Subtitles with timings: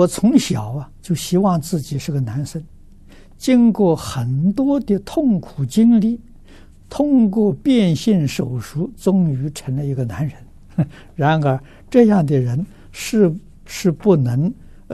[0.00, 2.62] 我从小啊就希望自己是个男生，
[3.36, 6.18] 经过很多的痛苦经历，
[6.88, 10.88] 通过变性手术，终于成了一个男人。
[11.14, 13.30] 然而，这样的人是
[13.66, 14.50] 是不能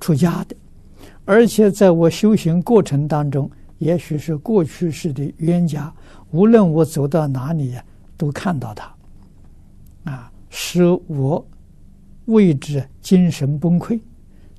[0.00, 0.56] 出家的，
[1.24, 5.94] 而且在我修行过程当中，也许是过去世的冤家，
[6.32, 7.84] 无论我走到哪里呀，
[8.16, 8.92] 都看到他，
[10.10, 11.46] 啊，使我
[12.24, 14.00] 为之精神崩溃。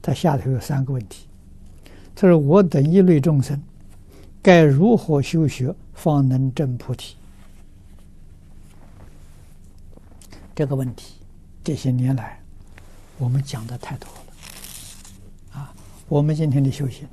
[0.09, 1.27] 他下头有三个问题，
[2.15, 3.61] 他说：“我等一类众生，
[4.41, 7.15] 该如何修学，方能证菩提？”
[10.55, 11.13] 这个问题，
[11.63, 12.41] 这些年来
[13.19, 15.71] 我们讲的太多了，啊，
[16.07, 17.07] 我们今天的修行，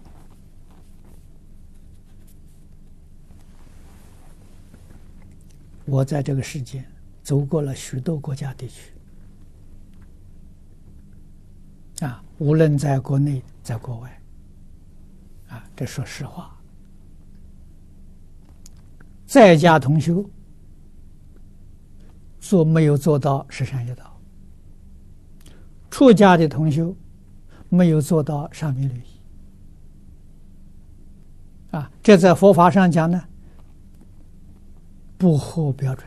[5.85, 6.83] 我在这个世界
[7.23, 8.96] 走过了许多国家地区。
[12.01, 14.23] 啊，无论在国内，在国外，
[15.49, 16.55] 啊，这说实话，
[19.25, 20.29] 在家同修
[22.39, 24.21] 做没有做到十善业道，
[25.91, 26.95] 出家的同修
[27.69, 29.21] 没有做到沙弥律仪，
[31.77, 33.25] 啊，这在佛法上讲呢，
[35.17, 36.07] 不合标准。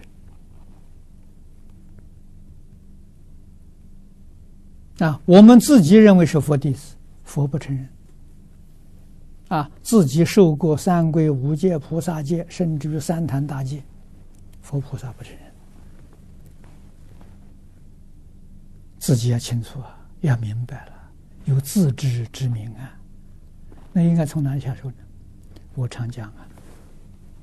[4.99, 7.87] 啊，我们自己认为是佛弟子，佛不承认。
[9.47, 13.81] 啊，自己受过三皈五戒、菩萨戒，甚至于三坛大戒，
[14.61, 15.41] 佛菩萨不承认。
[18.99, 20.91] 自己要清楚啊，要明白了，
[21.45, 22.93] 有自知之明啊。
[23.93, 24.97] 那应该从哪里下手呢？
[25.73, 26.45] 我常讲啊，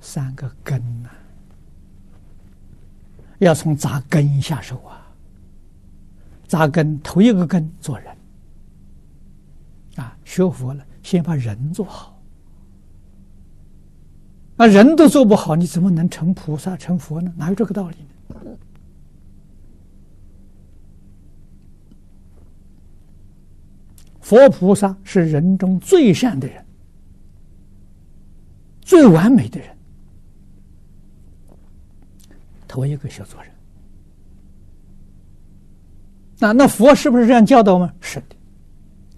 [0.00, 1.16] 三个根呐、啊，
[3.38, 5.05] 要从扎根下手啊。
[6.46, 8.16] 扎根头一个根做人
[9.96, 12.20] 啊，学佛了，先把人做好。
[14.56, 17.32] 那人都做不好，你怎么能成菩萨成佛呢？
[17.36, 18.56] 哪有这个道理呢？
[24.20, 26.64] 佛菩萨是人中最善的人，
[28.80, 29.68] 最完美的人，
[32.66, 33.52] 头一个学做人。
[36.38, 37.92] 那那佛是不是这样教导吗？
[38.00, 38.36] 是的，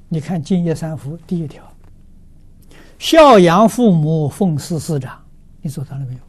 [0.09, 1.65] 你看《净业三福》第一条，
[2.99, 5.21] 孝养父母，奉事师长，
[5.61, 6.21] 你做到了没有？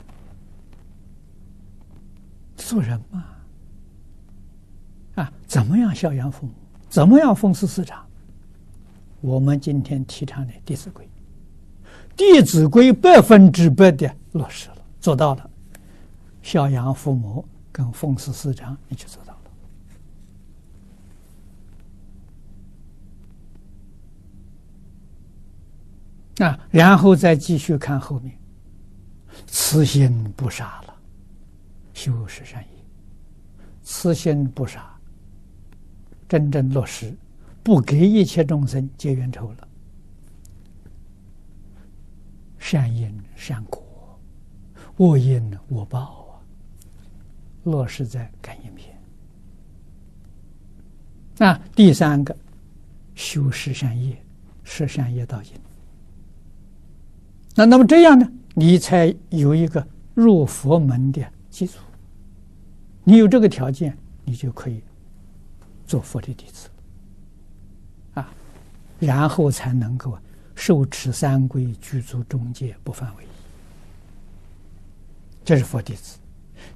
[2.57, 3.25] 做人嘛，
[5.15, 6.51] 啊，怎么样孝养父母？
[6.89, 8.03] 怎么样奉事师长？
[9.21, 11.05] 我们今天提倡的《弟子规》，
[12.15, 15.49] 《弟子规》百分之百的落实了，做到了，
[16.41, 19.38] 孝养父母跟奉事师长，你就做到。
[26.39, 28.37] 啊，然后再继续看后面，
[29.45, 30.95] 慈心不杀了，
[31.93, 32.69] 修十善业，
[33.83, 34.89] 慈心不杀，
[36.27, 37.13] 真正落实，
[37.61, 39.67] 不给一切众生结冤仇了，
[42.57, 44.19] 善因善果，
[44.97, 46.39] 恶因恶报啊，
[47.63, 48.97] 落实在感应篇。
[51.37, 52.35] 那第三个，
[53.15, 54.17] 修十善业，
[54.63, 55.51] 十善业道因。
[57.59, 61.79] 那那么这样呢，你才有一个入佛门的基础。
[63.03, 64.81] 你有这个条件，你就可以
[65.85, 66.69] 做佛的弟子
[68.13, 68.31] 啊，
[68.97, 70.17] 然后才能够
[70.55, 73.27] 受持三皈，具足众戒，不犯违。
[75.43, 76.17] 这是佛弟子。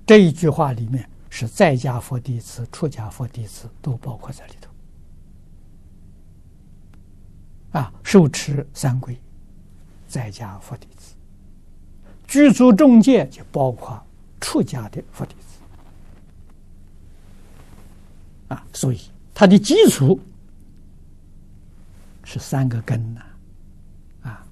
[0.06, 4.70] 这一句话里面是在家佛弟子、出家佛弟子都包括在里头
[7.80, 9.16] 啊，受持三皈。
[10.14, 11.16] 在家佛弟子，
[12.28, 14.00] 具足众戒就包括
[14.40, 15.58] 出家的佛弟子。
[18.50, 19.02] 啊，所以
[19.34, 20.20] 它的基础
[22.24, 23.22] 是三个根呐，
[24.22, 24.46] 啊，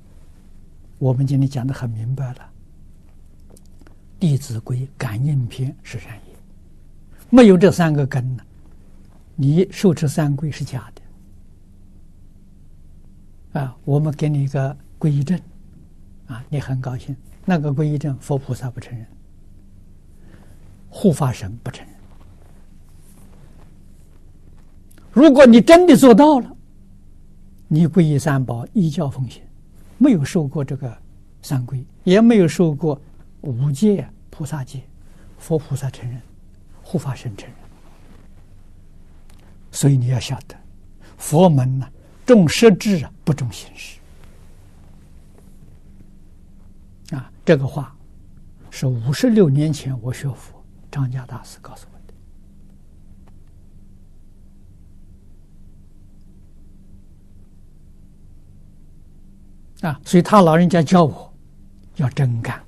[0.97, 2.49] 我们今天讲的很明白了，
[4.19, 6.35] 《弟子规》感应篇是善业，
[7.29, 8.43] 没有这三个根呢，
[9.35, 11.01] 你受持三规是假的。
[13.61, 15.39] 啊，我们给你一个皈依证。
[16.31, 17.13] 啊，你很高兴，
[17.43, 19.05] 那个皈依证，佛菩萨不承认，
[20.89, 21.95] 护法神不承认。
[25.11, 26.55] 如果你真的做到了，
[27.67, 29.43] 你皈依三宝，依教奉行，
[29.97, 30.97] 没有受过这个
[31.41, 32.99] 三皈，也没有受过
[33.41, 34.81] 五戒、菩萨戒，
[35.37, 36.21] 佛菩萨承认，
[36.81, 37.57] 护法神承认。
[39.69, 40.55] 所以你要晓得，
[41.17, 41.85] 佛门呢，
[42.25, 43.97] 重实质啊，不重形式。
[47.15, 47.95] 啊，这个话
[48.69, 51.97] 是五十六年前我学佛，张家大师告诉我
[59.81, 59.87] 的。
[59.89, 61.33] 啊，所以他老人家教我
[61.95, 62.63] 要真干。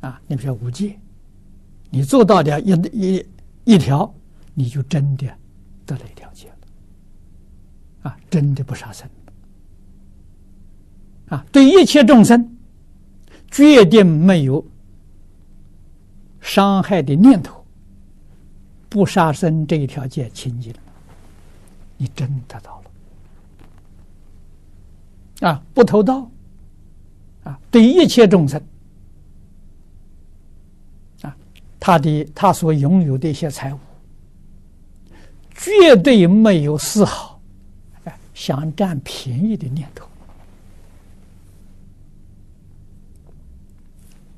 [0.00, 0.98] 啊，你比如无戒，
[1.88, 3.26] 你做到的一一
[3.64, 4.14] 一条，
[4.52, 5.26] 你就真的
[5.86, 8.10] 得了一条戒了。
[8.10, 9.08] 啊，真的不杀生。
[11.28, 12.53] 啊，对一切众生，
[13.54, 14.66] 决定没有
[16.40, 17.64] 伤害的念头，
[18.88, 20.78] 不杀生这一条戒清净了，
[21.96, 22.82] 你真得到
[25.40, 25.48] 了。
[25.48, 26.28] 啊，不偷盗。
[27.44, 28.60] 啊，对一切众生
[31.22, 31.36] 啊。
[31.78, 33.78] 他的他所拥有的一些财物，
[35.54, 37.40] 绝对没有丝毫
[38.02, 40.08] 哎想占便宜的念头，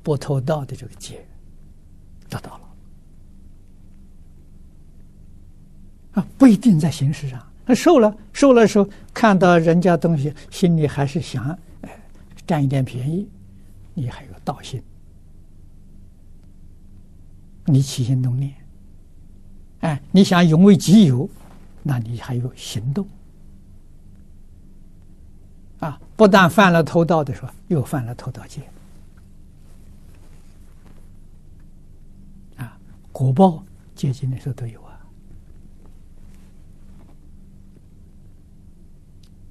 [0.07, 1.27] 不偷盗的这个戒
[2.29, 2.61] 得到了。
[6.13, 11.49] 啊，不一定在形式上，他受了受了时候，看到人家东西，心里还是想
[11.81, 11.99] 哎
[12.45, 13.27] 占一点便宜，
[13.93, 14.81] 你还有盗心。
[17.65, 18.55] 你起心动念，
[19.81, 21.29] 哎，你想永为己有，
[21.83, 23.05] 那你还有行动，
[25.79, 28.61] 啊，不但犯了偷盗的时候，又犯了偷盗戒，
[32.55, 32.79] 啊，
[33.17, 33.65] 果报
[33.95, 35.01] 接近的时候都有啊，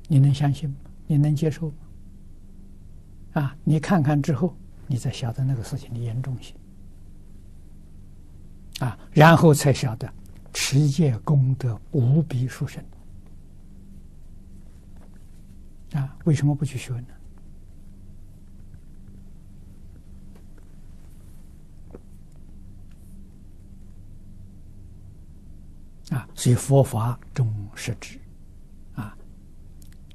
[0.06, 0.76] 你能相信吗？
[1.08, 1.74] 你能接受吗？
[3.32, 6.54] 啊，你看看之后，你才晓得那个事情的严重性。
[8.78, 10.08] 啊，然后才晓得
[10.52, 12.80] 持戒功德无比殊胜。
[15.94, 17.06] 啊，为什么不去学呢？
[26.10, 28.20] 啊，所以佛法重实质。
[28.94, 29.19] 啊，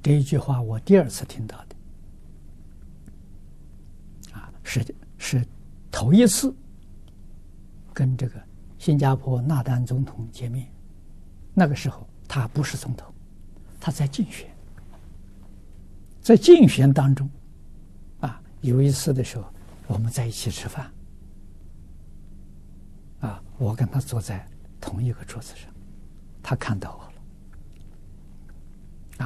[0.02, 1.76] 这一句话我第二次听到的。
[4.32, 5.46] 啊，是是
[5.92, 6.56] 头一次
[7.94, 8.42] 跟这个。
[8.78, 10.72] 新加坡纳丹总统见面，
[11.54, 13.14] 那个时候他不是总统，
[13.78, 14.50] 他在竞选，
[16.22, 17.30] 在竞选当中，
[18.22, 19.44] 啊，有一次的时候，
[19.86, 20.92] 我们在一起吃饭，
[23.20, 24.48] 啊，我跟他坐在
[24.80, 25.70] 同一个桌子上，
[26.44, 27.04] 他看到我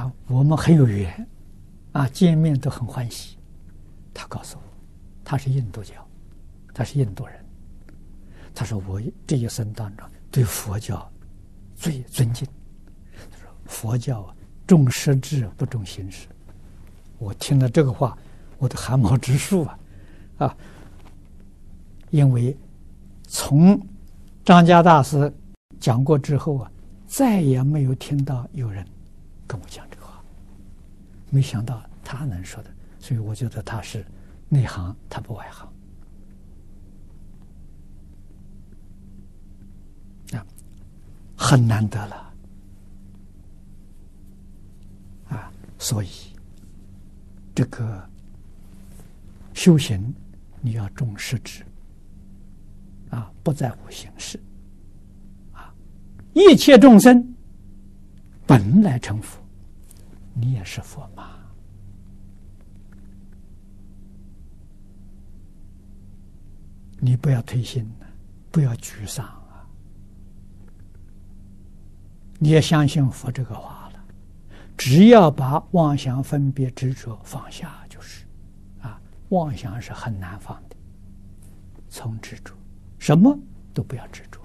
[0.00, 1.28] 啊，我们很有缘，
[1.92, 3.36] 啊，见面都很欢喜，
[4.12, 4.62] 他告诉我，
[5.24, 5.94] 他是印度教，
[6.74, 7.36] 他是印度人。
[8.58, 11.12] 他说：“我这一生当中对佛教
[11.74, 12.48] 最尊敬。
[13.30, 14.34] 他说佛教啊，
[14.66, 16.26] 重实质不重形式。
[17.18, 18.16] 我听了这个话，
[18.56, 19.78] 我的汗毛直竖啊！
[20.38, 20.56] 啊，
[22.08, 22.56] 因为
[23.24, 23.78] 从
[24.42, 25.30] 张家大师
[25.78, 26.72] 讲过之后啊，
[27.06, 28.86] 再也没有听到有人
[29.46, 30.22] 跟我讲这个话。
[31.30, 34.04] 没想到他能说的，所以我觉得他是
[34.48, 35.66] 内行，他不外行
[40.38, 40.46] 啊。”
[41.38, 42.34] 很难得了，
[45.28, 46.08] 啊，所以
[47.54, 48.08] 这个
[49.52, 50.12] 修行
[50.62, 51.62] 你要重实质，
[53.10, 54.40] 啊，不在乎形式，
[56.38, 57.34] 一切众生
[58.46, 59.40] 本来成佛，
[60.34, 61.30] 你也是佛嘛，
[67.00, 67.90] 你不要退心，
[68.50, 69.64] 不要沮丧啊。
[72.38, 74.04] 你也相信佛这个话了，
[74.76, 78.26] 只要把妄想、分别、执着放下，就是，
[78.82, 79.00] 啊，
[79.30, 80.76] 妄想是很难放的，
[81.88, 82.52] 从执着，
[82.98, 83.34] 什么
[83.72, 84.38] 都不要执着。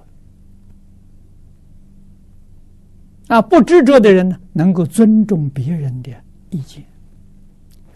[3.31, 6.11] 啊，不执着的人呢，能够尊重别人的
[6.49, 6.83] 意见，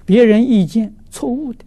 [0.06, 1.66] 别人意见错误的，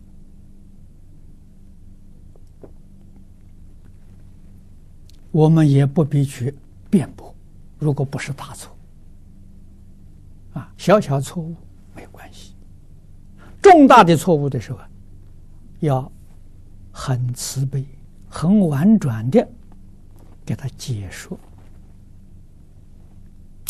[5.30, 6.54] 我们也不必去
[6.88, 7.34] 辩驳。
[7.78, 8.74] 如果不是大错，
[10.54, 11.54] 啊，小小错误
[11.94, 12.54] 没有关系。
[13.60, 14.78] 重大的错误的时候，
[15.80, 16.10] 要
[16.90, 17.84] 很慈悲、
[18.30, 19.46] 很婉转的
[20.46, 21.38] 给他解说。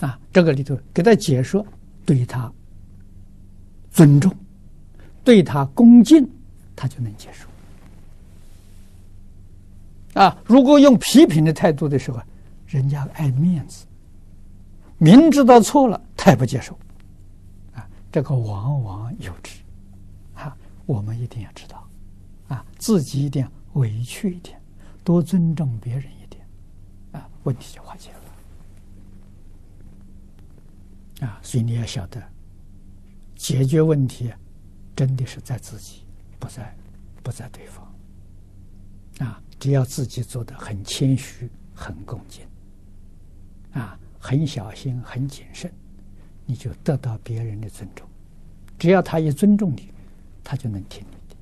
[0.01, 1.67] 啊，这个里头给他解说，
[2.07, 2.53] 对他
[3.91, 4.35] 尊重，
[5.25, 6.29] 对他恭敬，
[6.77, 7.49] 他就能接受。
[10.21, 12.21] 啊，如果用批评的态度的时候，
[12.67, 13.85] 人家爱面子。
[14.99, 16.77] 明知道错了，他也不接受，
[17.73, 19.53] 啊，这个往往有之。
[20.35, 21.89] 啊，我们一定要知道，
[22.49, 24.61] 啊，自己一定委屈一点，
[25.05, 26.45] 多尊重别人一点，
[27.13, 28.19] 啊，问题就化解了。
[31.21, 32.23] 啊，所以你要晓得，
[33.35, 34.33] 解决问题
[34.95, 36.03] 真的是在自己，
[36.39, 36.77] 不在
[37.23, 37.85] 不在对方。
[39.19, 42.45] 啊，只要自己做的很谦虚、很恭敬，
[43.73, 45.73] 啊，很小心、很谨慎，
[46.47, 48.07] 你就得到别人的尊重。
[48.79, 49.91] 只要他一尊重你，
[50.45, 51.37] 他就能听你的。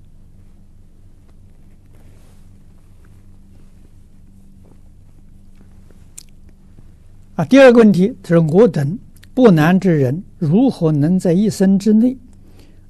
[7.36, 8.98] 啊，第二个问题就是我等
[9.36, 12.16] 不男之人，如何能在一生之内，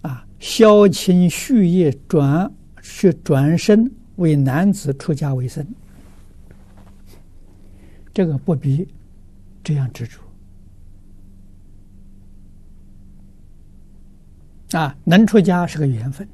[0.02, 2.48] 啊，消清续业，转
[2.80, 5.66] 去转身为男子出家为僧？
[8.14, 8.86] 这个不必
[9.64, 10.20] 这样执着。
[14.78, 16.28] 啊，能出家是个缘分。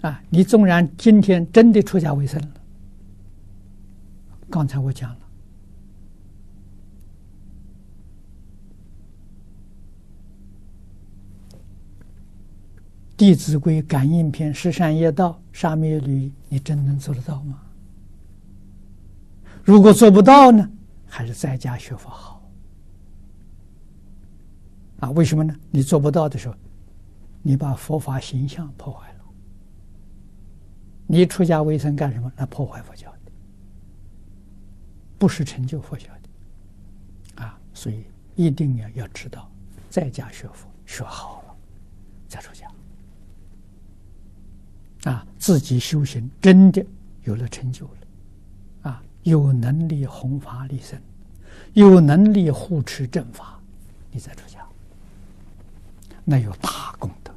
[0.00, 2.48] 啊，你纵然今天真的出家为僧了，
[4.48, 5.16] 刚才我讲了，
[13.20, 17.60] 《弟子规》感应篇、十善业道、沙弥律，你真能做得到吗？
[19.62, 20.66] 如果做不到呢，
[21.06, 22.42] 还是在家学佛好。
[25.00, 25.54] 啊，为什么呢？
[25.70, 26.54] 你做不到的时候，
[27.42, 29.20] 你把佛法形象破坏了。
[31.06, 32.32] 你出家为僧干什么？
[32.34, 33.32] 那破坏佛教的，
[35.18, 36.06] 不是成就佛教
[37.34, 37.44] 的。
[37.44, 39.46] 啊，所以一定要要知道，
[39.90, 41.54] 在家学佛学好了，
[42.26, 42.66] 再出家。
[45.04, 46.84] 啊，自己修行真的
[47.24, 51.00] 有了成就了，啊，有能力弘法利生，
[51.72, 53.58] 有能力护持正法，
[54.10, 54.58] 你再出家。
[56.24, 57.32] 那有大功德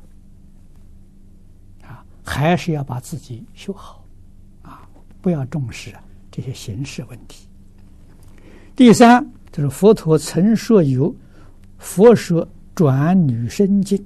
[1.88, 2.05] 啊！
[2.24, 4.05] 还是要把自己修好
[4.62, 4.88] 啊！
[5.22, 5.93] 不要重视
[6.29, 7.48] 这些形式问题。
[8.75, 11.12] 第三，就是佛陀曾说有
[11.77, 13.98] 《佛说转女身经》，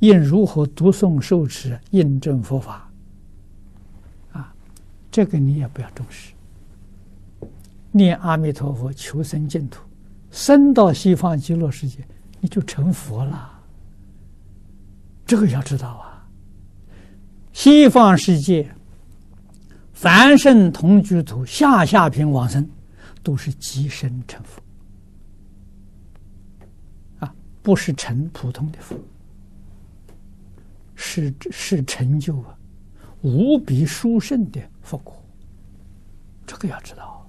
[0.00, 2.90] 应如何读诵受持，印证佛法
[4.32, 4.52] 啊？
[5.10, 6.32] 这个你也不要重视。
[7.92, 9.82] 念阿弥陀佛，求生净土，
[10.30, 12.04] 生到西方极乐世界。
[12.42, 13.60] 你就成佛了，
[15.26, 16.26] 这个要知道啊。
[17.52, 18.74] 西方世界，
[19.92, 22.66] 凡圣同居土、下下品往生，
[23.22, 24.62] 都是即身成佛，
[27.18, 28.96] 啊，不是成普通的佛，
[31.02, 32.54] 是是成就啊
[33.22, 35.16] 无比殊胜的佛果，
[36.46, 37.26] 这个要知道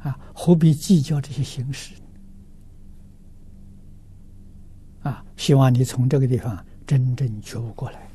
[0.00, 1.94] 啊，何必计较这些形式？
[5.02, 8.08] 啊，希望你从这个地方真正觉悟过来。